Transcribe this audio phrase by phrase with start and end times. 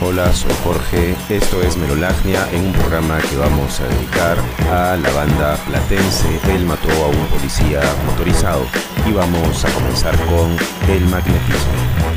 [0.00, 4.38] Hola, soy Jorge, esto es Melolagnia en un programa que vamos a dedicar
[4.70, 8.66] a la banda platense Él mató a un policía motorizado
[9.04, 10.56] y vamos a comenzar con
[10.88, 12.15] El magnetismo.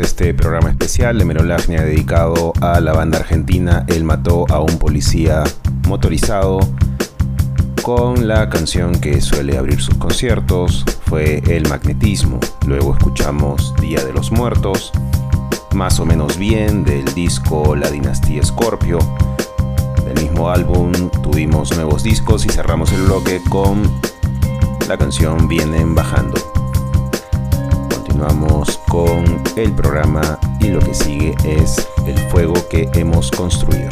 [0.00, 5.44] Este programa especial de Merolagnia dedicado a la banda argentina Él mató a un policía
[5.86, 6.60] motorizado
[7.82, 12.40] con la canción que suele abrir sus conciertos, fue El Magnetismo.
[12.66, 14.92] Luego escuchamos Día de los Muertos,
[15.74, 18.98] más o menos bien del disco La Dinastía Scorpio.
[20.04, 23.82] Del mismo álbum tuvimos nuevos discos y cerramos el bloque con
[24.88, 26.38] la canción Vienen Bajando.
[27.94, 33.88] Continuamos con el programa y lo que sigue es el fuego que hemos construido.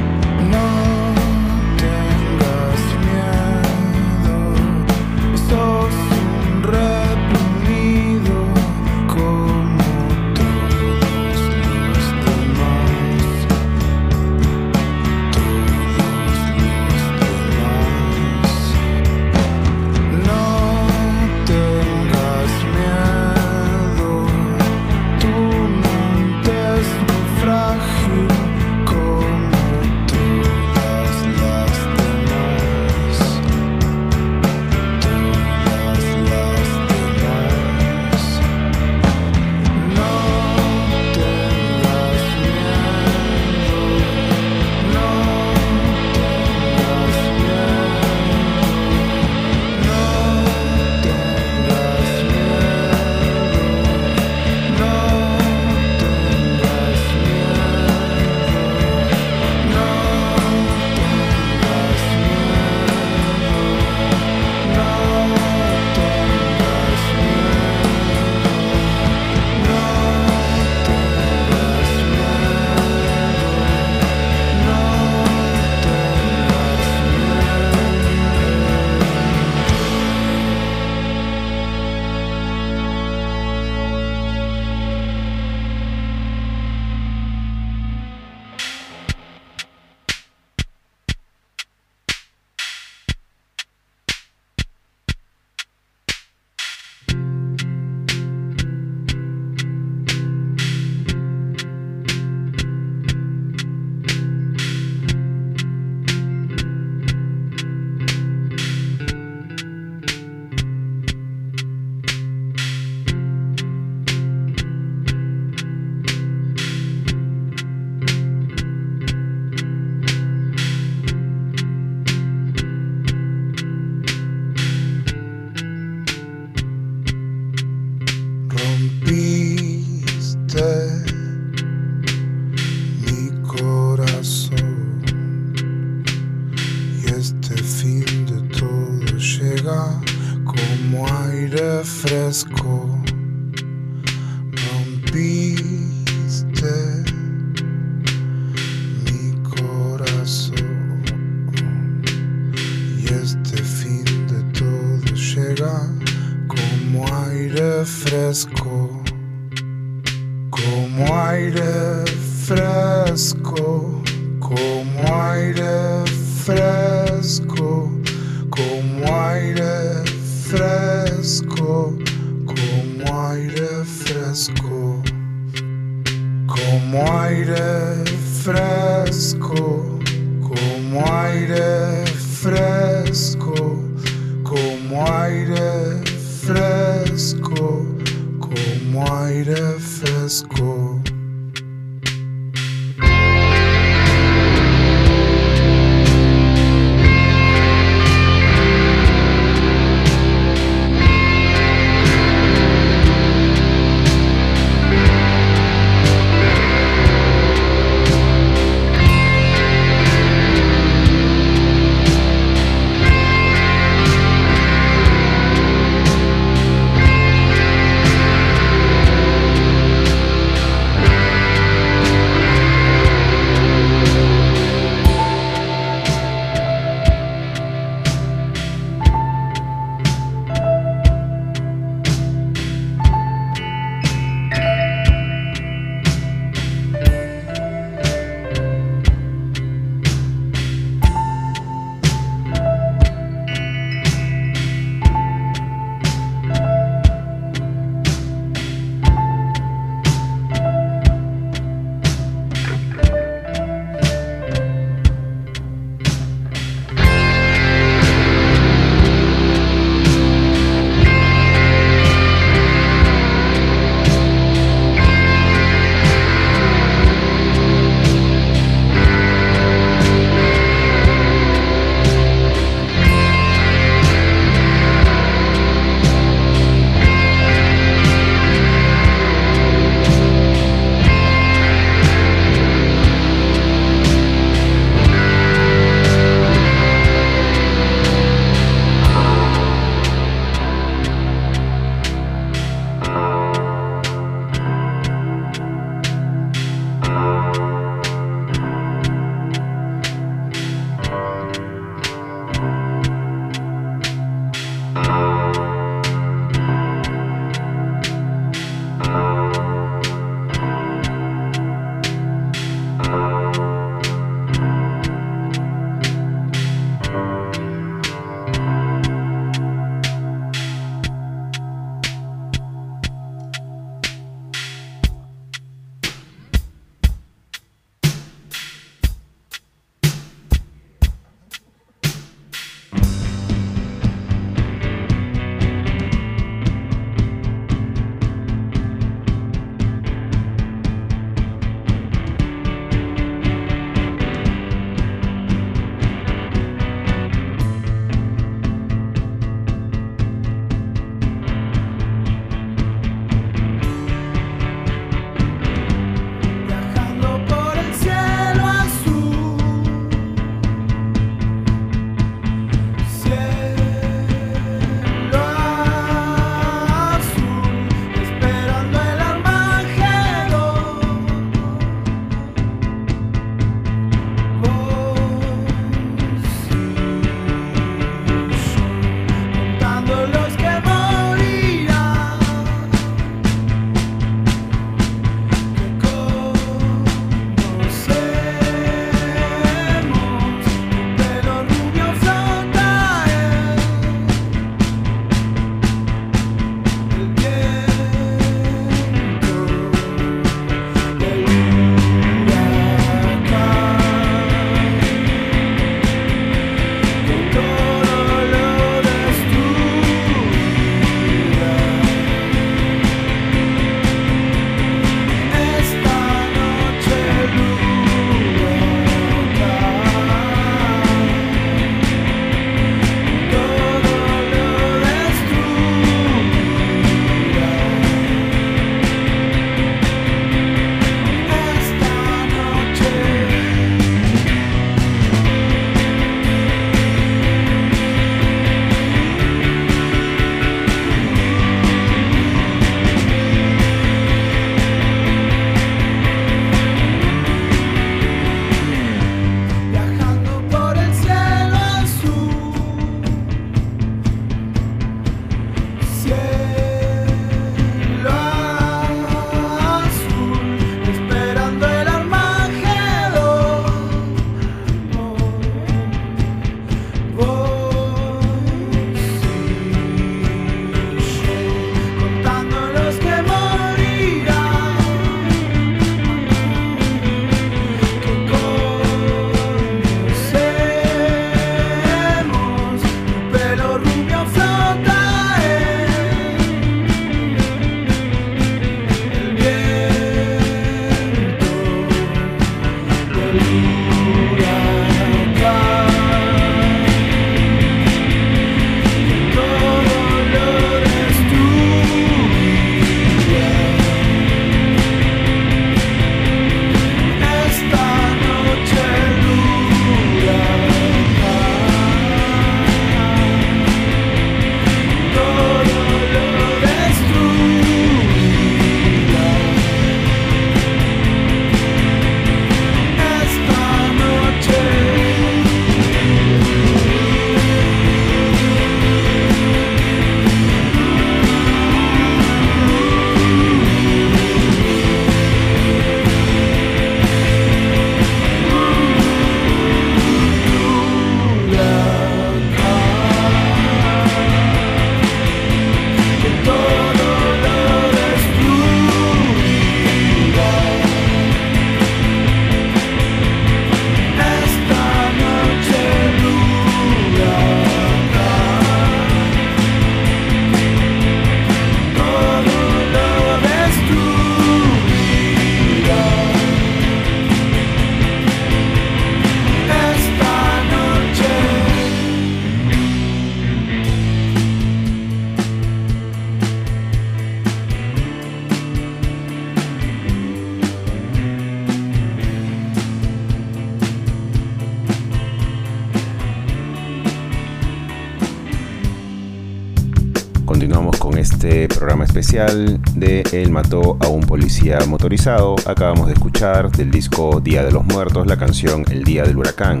[592.32, 595.76] Especial de Él mató a un policía motorizado.
[595.84, 600.00] Acabamos de escuchar del disco Día de los Muertos la canción El Día del Huracán.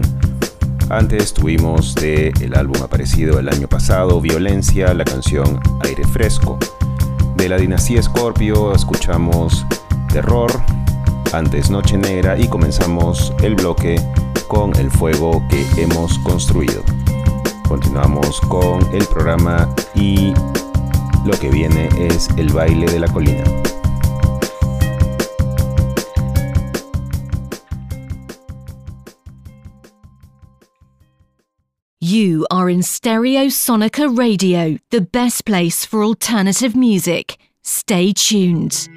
[0.88, 6.58] Antes tuvimos de el álbum aparecido el año pasado Violencia la canción Aire Fresco.
[7.36, 9.66] De la dinastía Scorpio escuchamos
[10.10, 10.50] Terror,
[11.34, 14.00] antes Noche Negra y comenzamos el bloque
[14.48, 16.82] con el fuego que hemos construido.
[17.68, 20.32] Continuamos con el programa y
[21.24, 23.44] lo que viene es el baile de la colina.
[32.00, 37.38] You are in Stereo Sonica Radio, the best place for alternative music.
[37.62, 38.88] Stay tuned.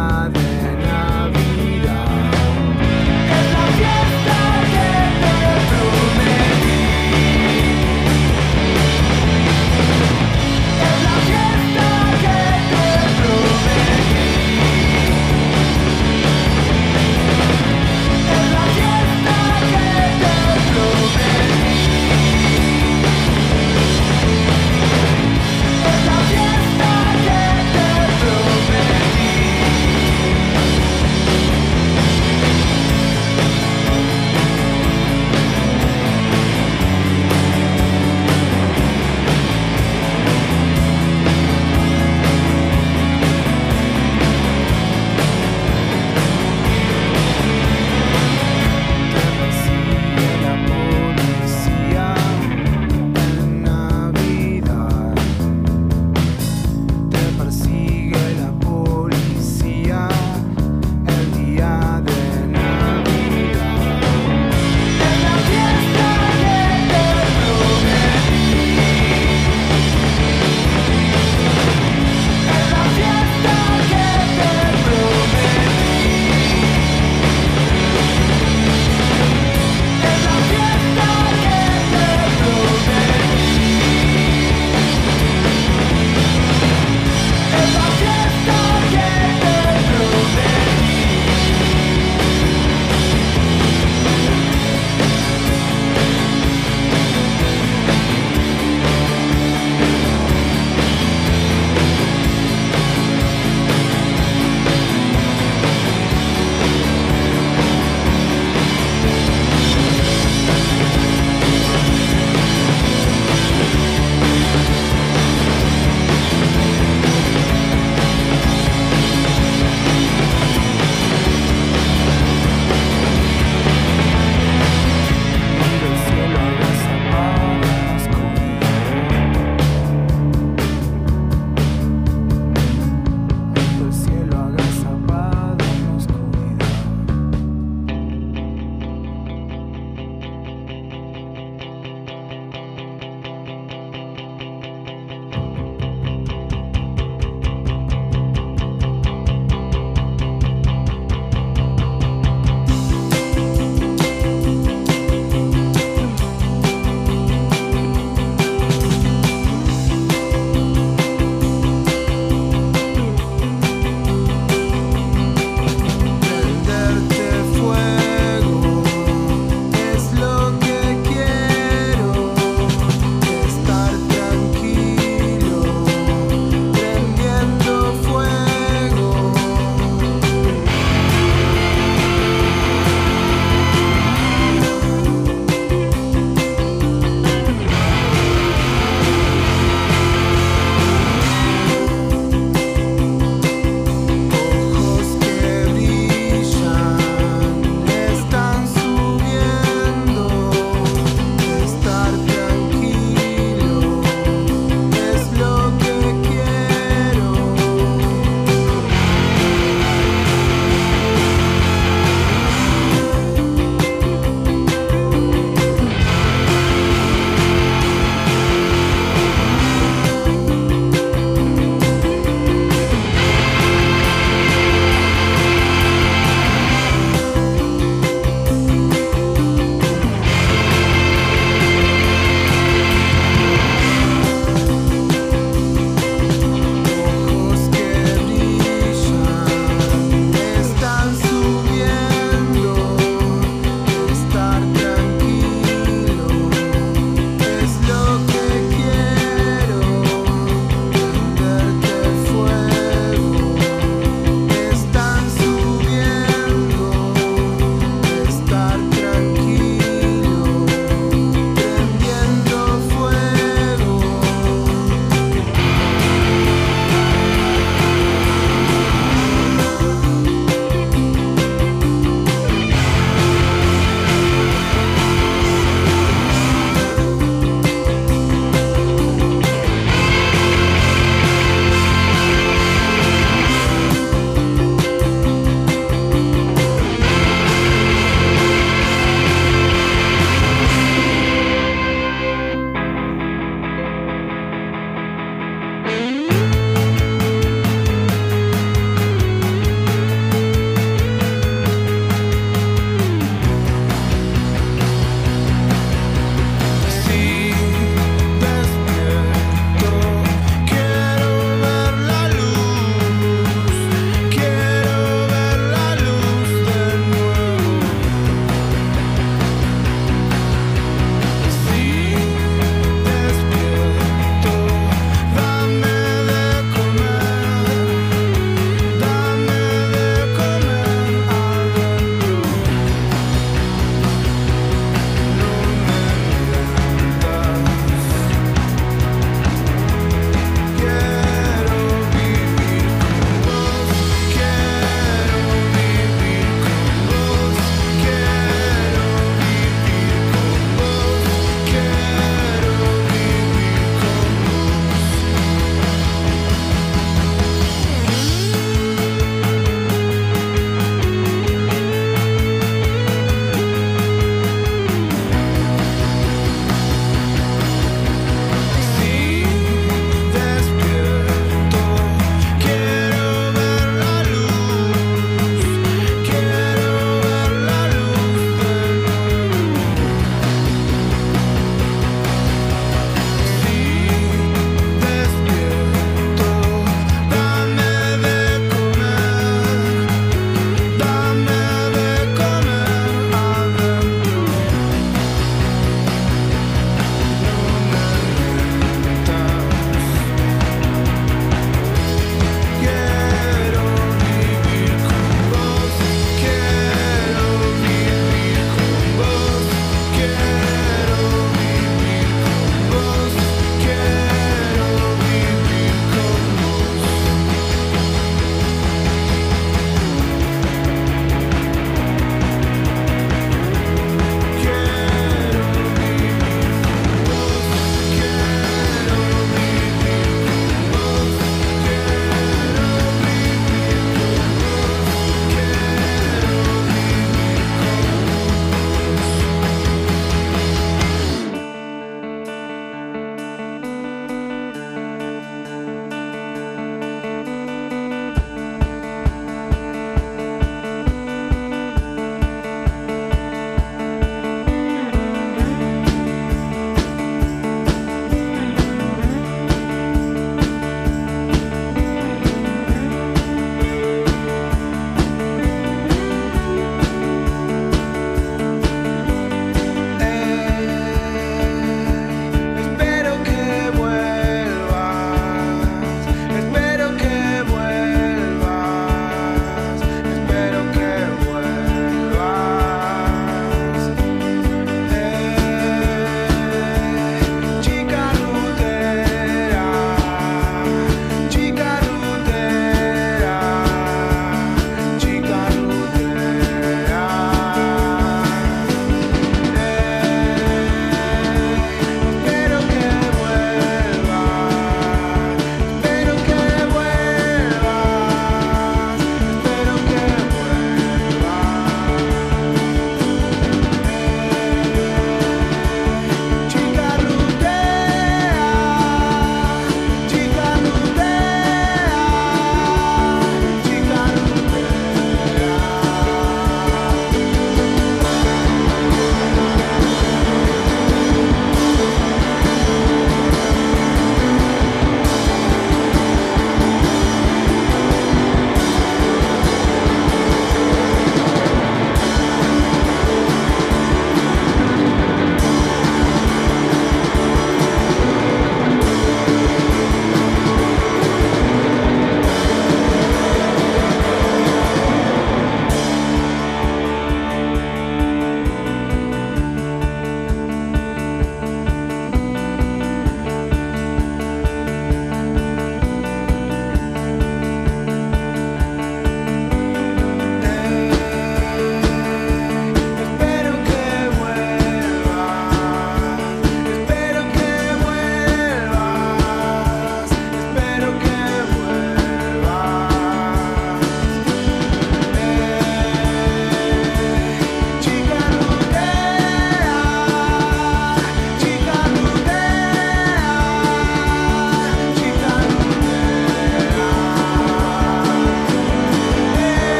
[0.00, 0.39] nada.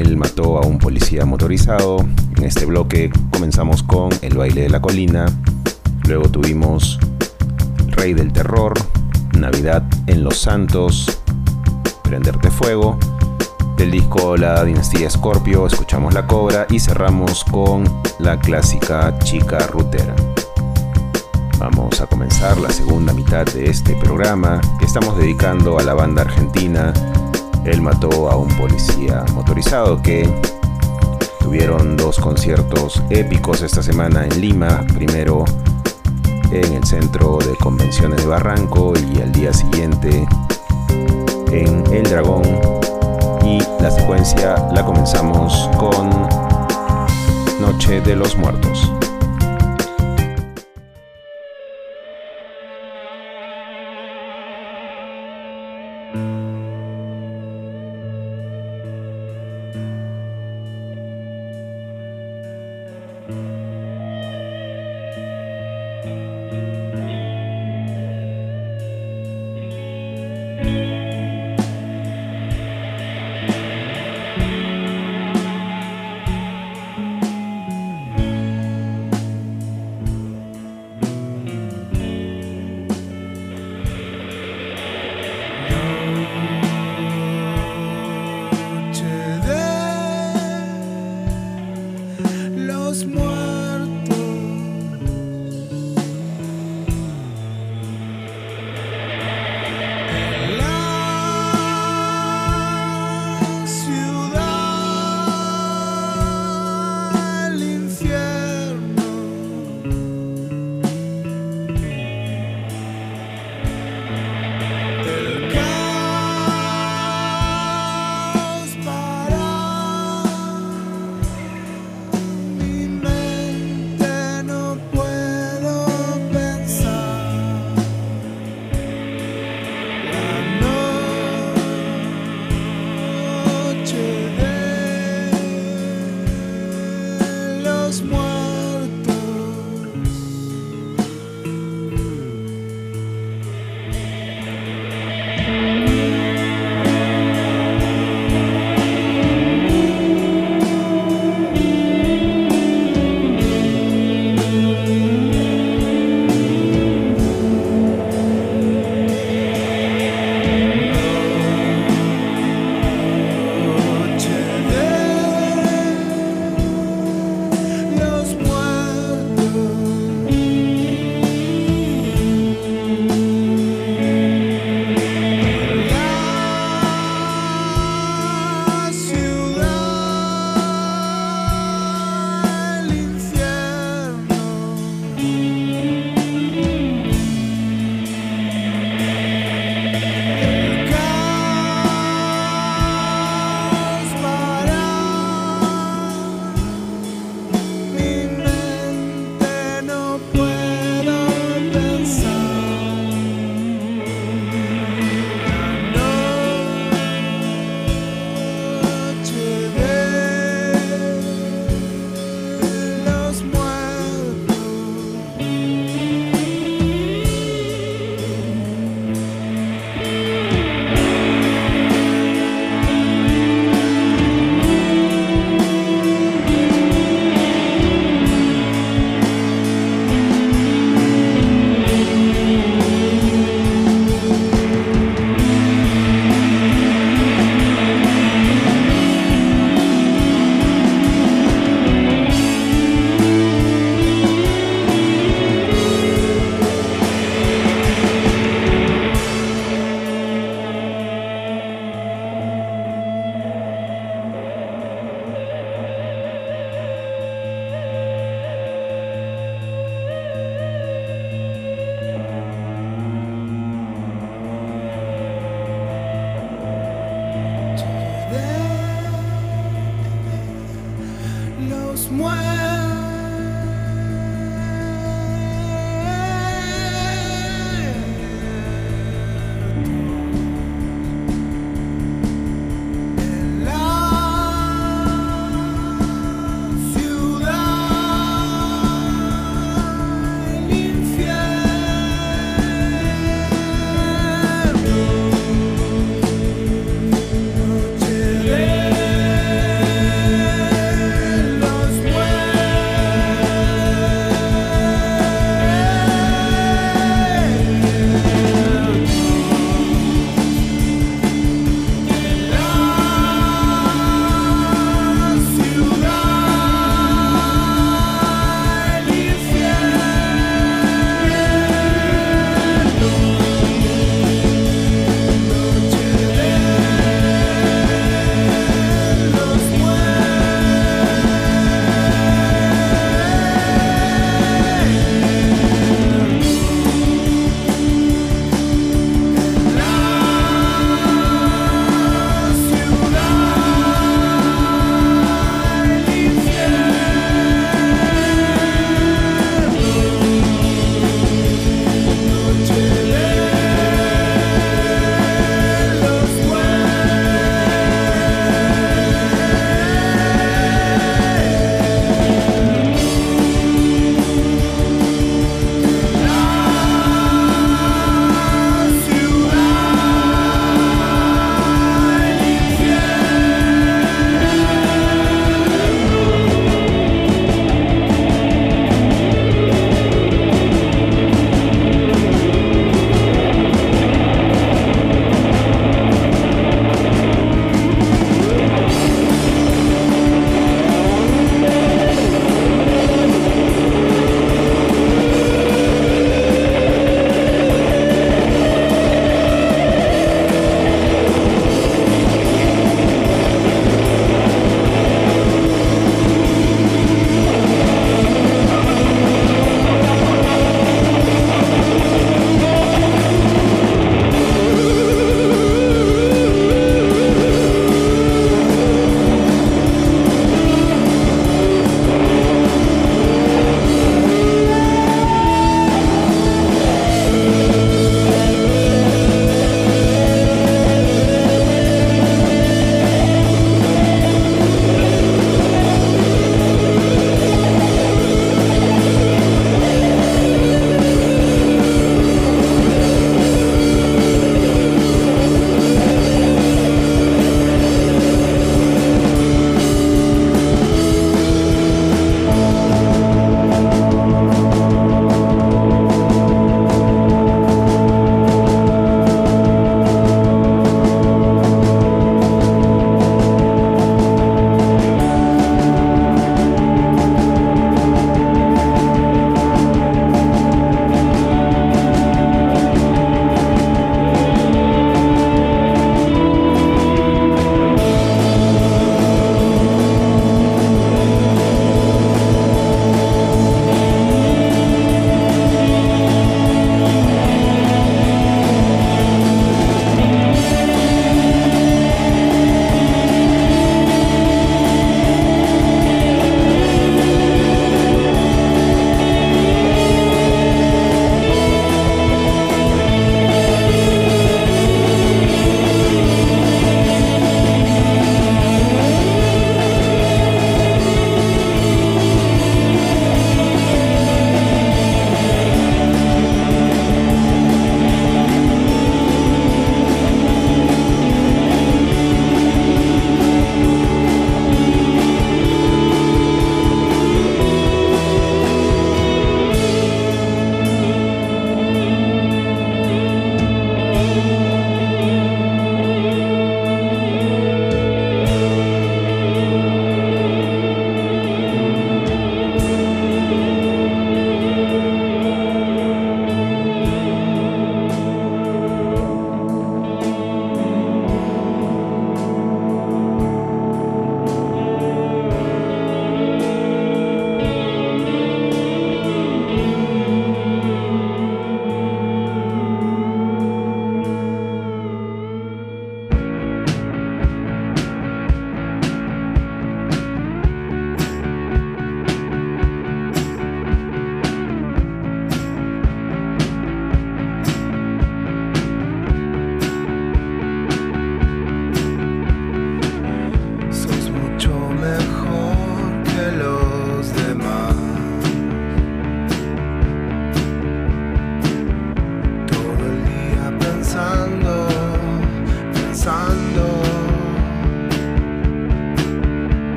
[0.00, 1.98] Él mató a un policía motorizado.
[2.36, 5.26] En este bloque comenzamos con El baile de la colina,
[6.08, 6.98] luego tuvimos
[7.88, 8.74] Rey del terror,
[9.38, 11.20] Navidad en los Santos,
[12.02, 12.98] Prenderte Fuego,
[13.76, 17.84] del disco La Dinastía Scorpio escuchamos La Cobra y cerramos con
[18.18, 20.16] la clásica Chica Rutera.
[21.58, 26.22] Vamos a comenzar la segunda mitad de este programa que estamos dedicando a la banda
[26.22, 26.92] argentina
[27.64, 30.28] él mató a un policía motorizado que
[31.40, 34.84] tuvieron dos conciertos épicos esta semana en Lima.
[34.94, 35.44] Primero
[36.50, 40.26] en el centro de convenciones de Barranco y al día siguiente
[41.50, 42.44] en El Dragón.
[43.44, 46.10] Y la secuencia la comenzamos con
[47.60, 48.93] Noche de los Muertos.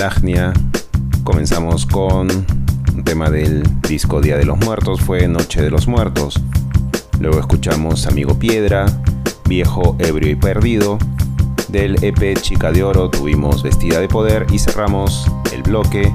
[0.00, 0.54] Melolagnia.
[1.24, 6.40] Comenzamos con un tema del disco Día de los Muertos, fue Noche de los Muertos.
[7.18, 8.86] Luego escuchamos Amigo Piedra,
[9.44, 10.96] Viejo, Ebrio y Perdido.
[11.68, 16.10] Del EP Chica de Oro tuvimos Vestida de Poder y cerramos el bloque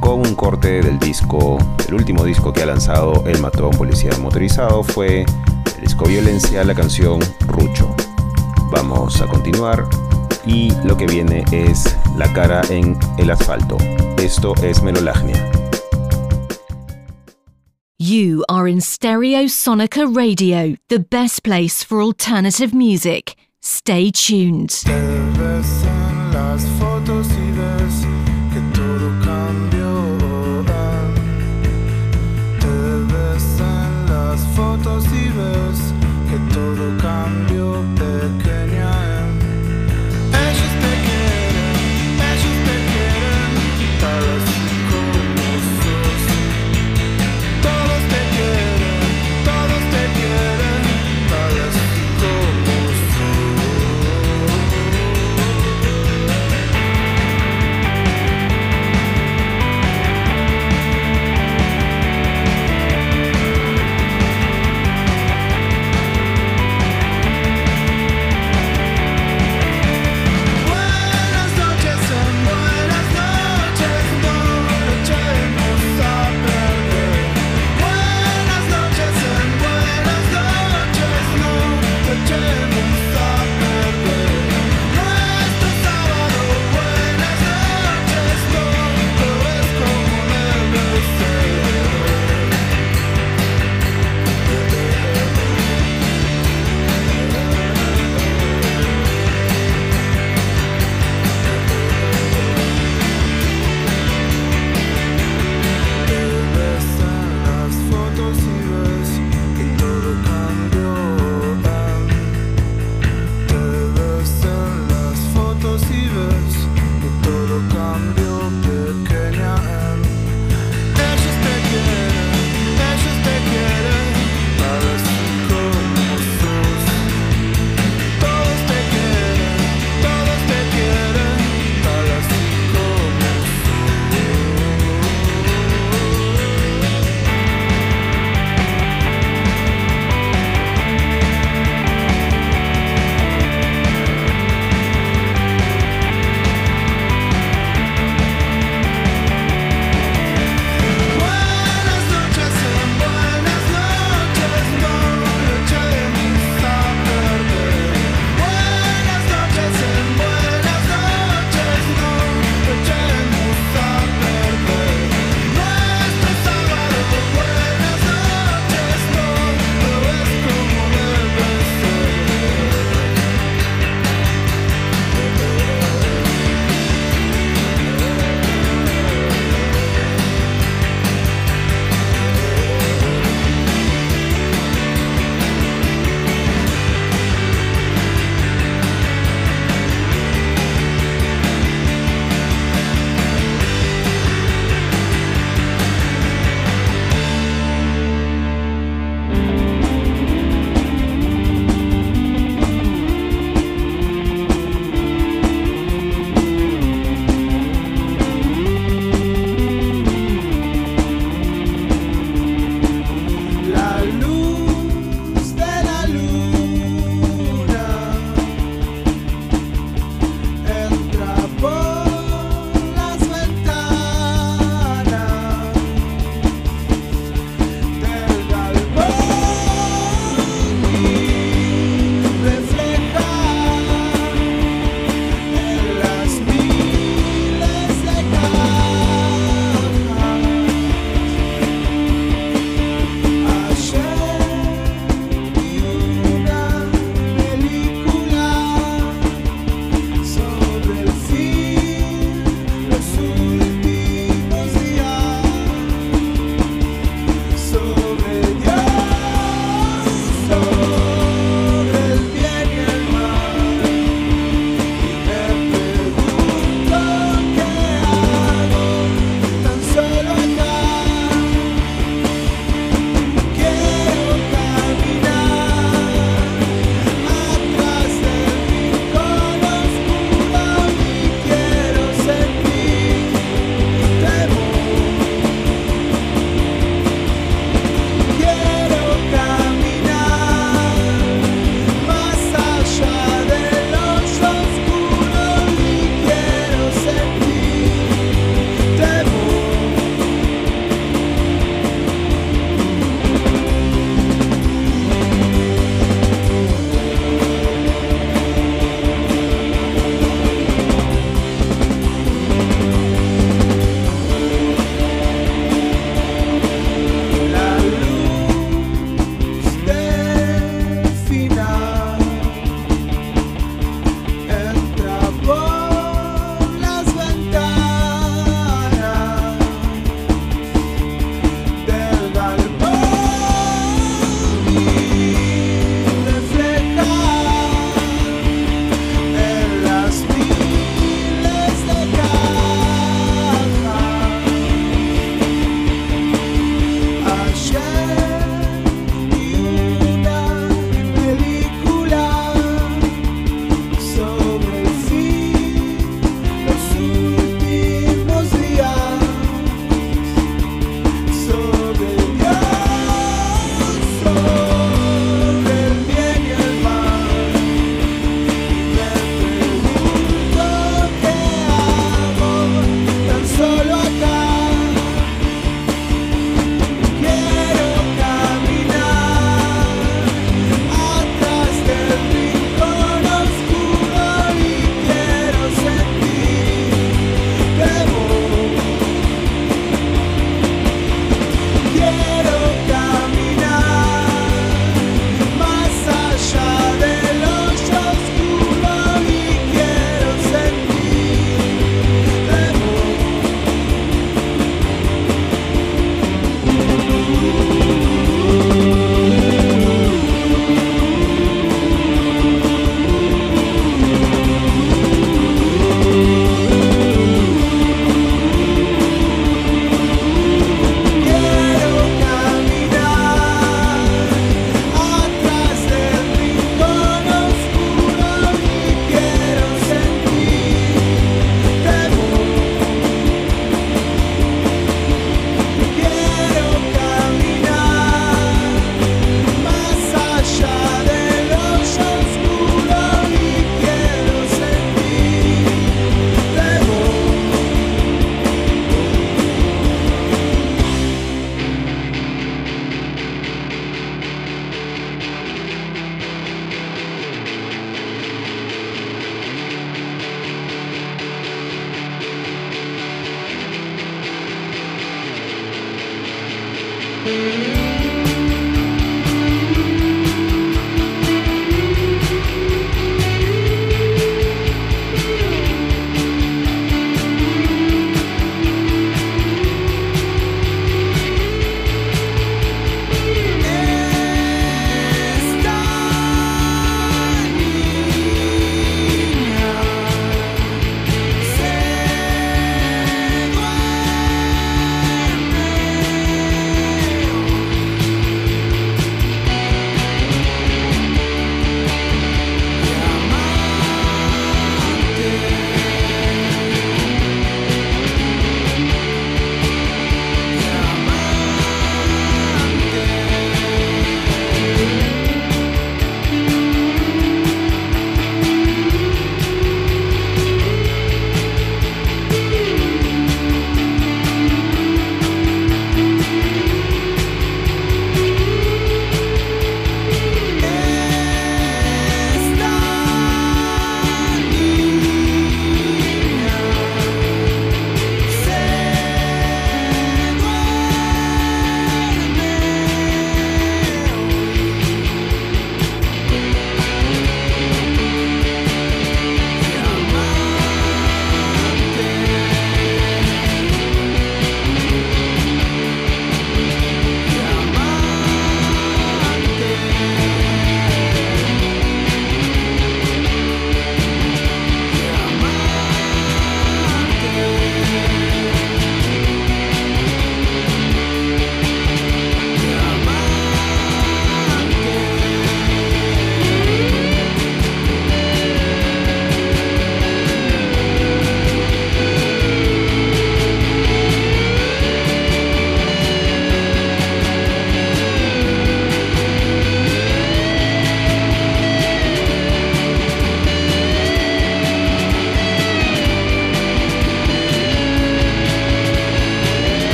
[0.00, 1.56] con un corte del disco,
[1.88, 6.04] el último disco que ha lanzado El Mató a un Policía Motorizado fue el disco
[6.04, 7.88] Violencia, la canción Rucho.
[8.70, 9.88] Vamos a continuar
[10.46, 13.76] y lo que viene es La cara en el asfalto.
[14.18, 15.50] Esto es Melolagnia.
[17.98, 23.34] You are in Stereo Sonica Radio, the best place for alternative music.
[23.62, 24.84] Stay tuned.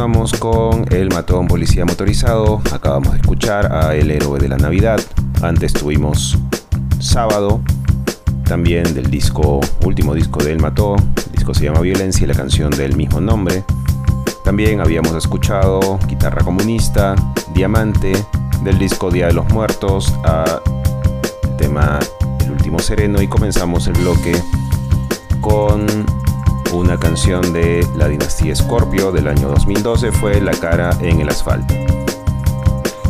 [0.00, 2.62] continuamos con El Matón Policía Motorizado.
[2.72, 4.98] Acabamos de escuchar a El Héroe de la Navidad.
[5.42, 6.38] Antes tuvimos
[6.98, 7.60] Sábado,
[8.46, 10.96] también del disco, último disco de El Mató.
[10.96, 13.62] El disco se llama Violencia y la canción del mismo nombre.
[14.42, 17.14] También habíamos escuchado Guitarra Comunista,
[17.52, 18.14] Diamante,
[18.64, 20.62] del disco Día de los Muertos a
[21.42, 21.98] el tema
[22.42, 23.20] El Último Sereno.
[23.20, 24.32] Y comenzamos el bloque
[25.42, 25.86] con
[26.72, 31.74] una canción de la dinastía Scorpio del año 2012 fue La cara en el asfalto.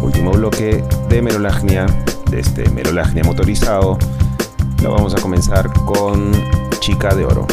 [0.03, 1.87] Último bloque de Merolagnia,
[2.31, 3.99] de este Merolagnia motorizado,
[4.83, 6.33] lo vamos a comenzar con
[6.81, 7.47] Chica de Oro.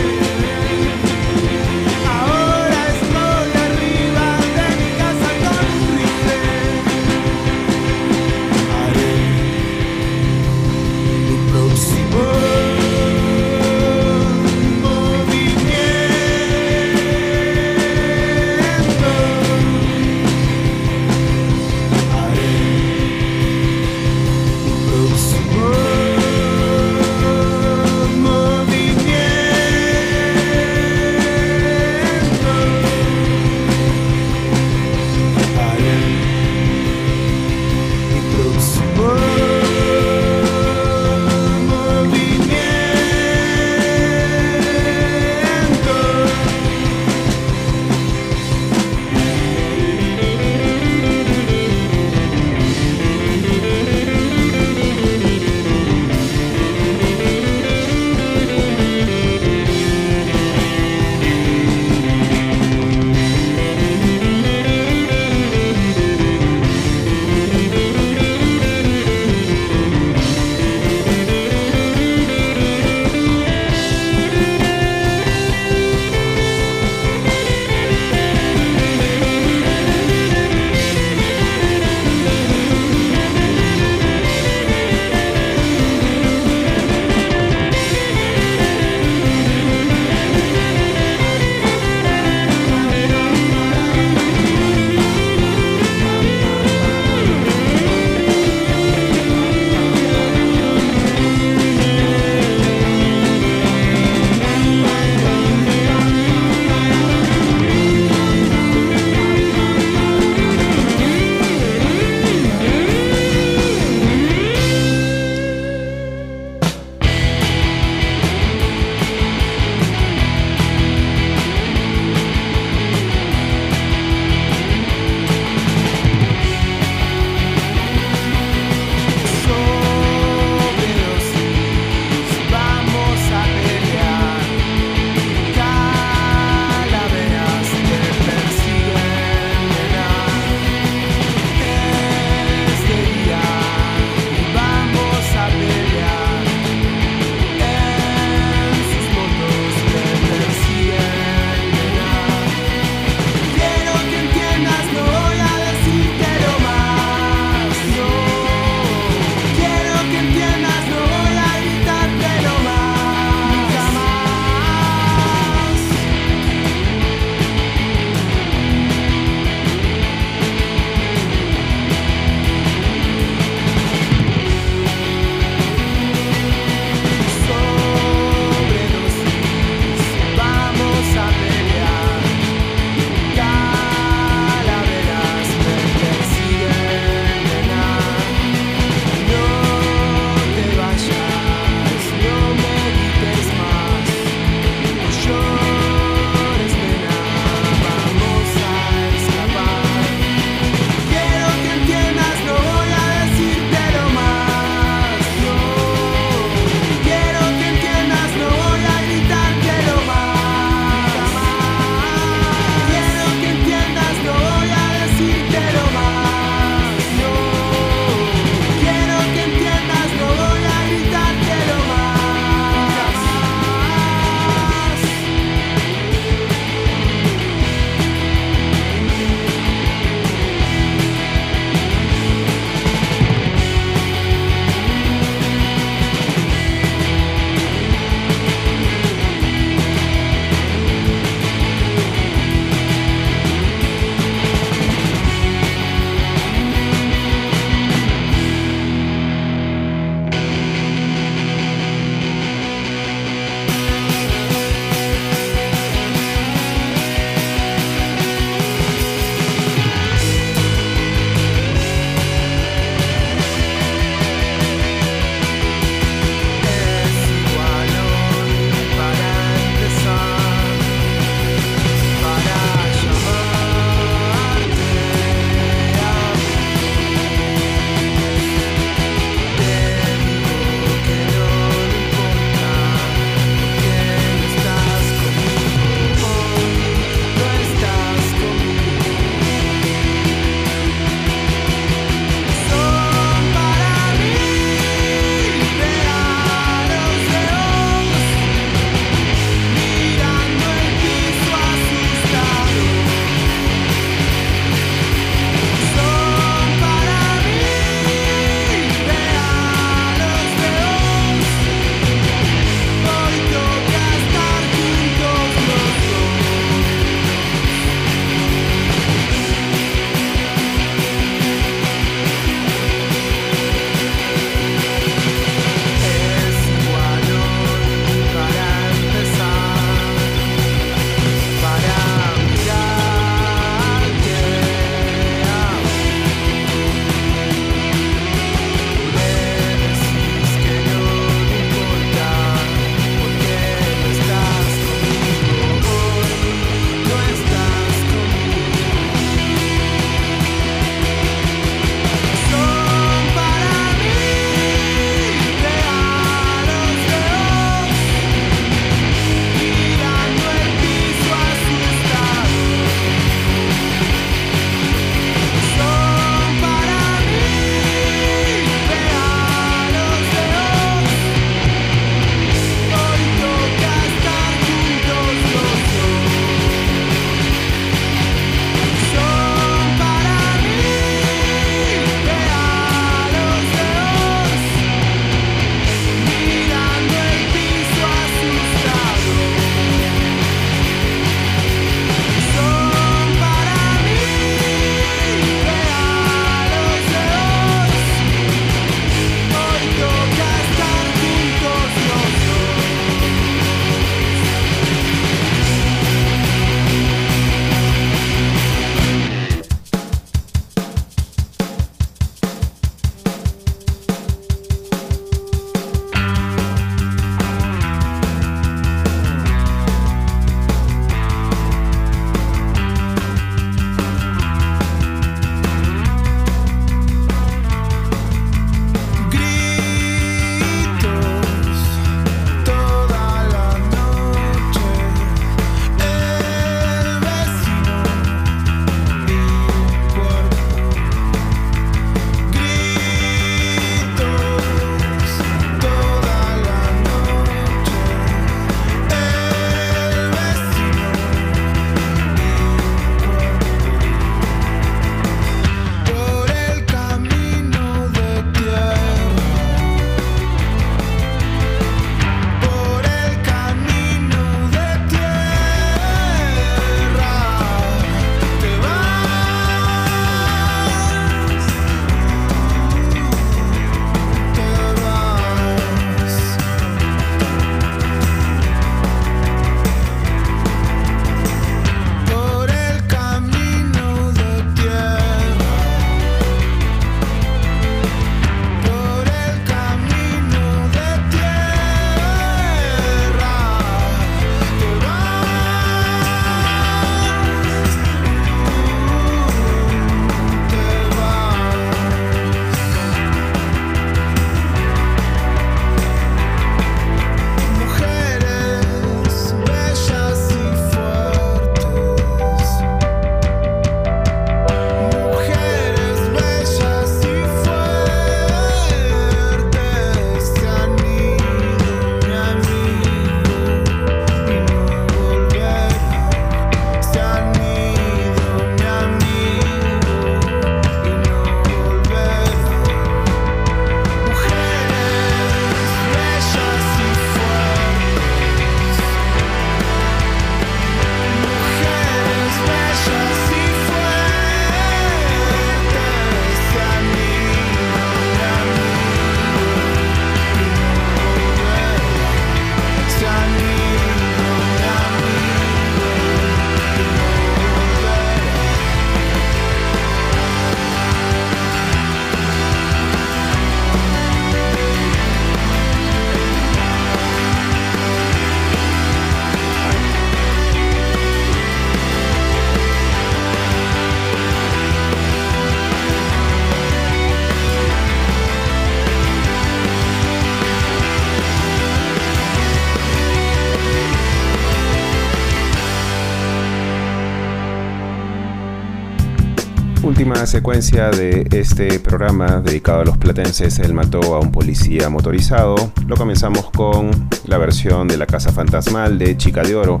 [590.48, 595.76] Secuencia de este programa dedicado a los platenses, él mató a un policía motorizado.
[596.06, 597.10] Lo comenzamos con
[597.44, 600.00] la versión de La Casa Fantasmal de Chica de Oro.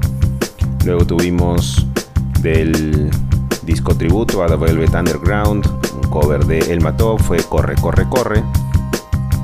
[0.86, 1.86] Luego tuvimos
[2.40, 3.10] del
[3.64, 8.42] disco tributo a The Velvet Underground, un cover de El Mató, fue Corre, Corre, Corre.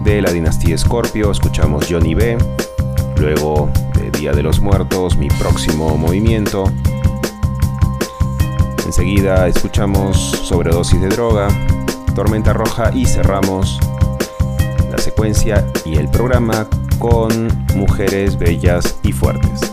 [0.05, 2.39] De la dinastía Scorpio escuchamos Johnny B.
[3.19, 3.71] Luego
[4.19, 6.73] Día de los Muertos, Mi Próximo Movimiento.
[8.97, 11.49] Enseguida escuchamos Sobredosis de Droga,
[12.15, 13.81] Tormenta Roja y cerramos
[14.89, 16.69] la secuencia y el programa
[17.01, 19.73] con Mujeres Bellas y Fuertes.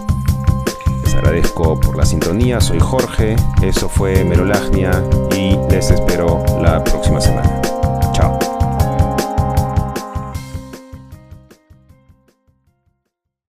[1.03, 4.91] Les agradezco por la sintonía, soy Jorge, eso fue Merolagnia
[5.37, 7.60] y les espero la próxima semana.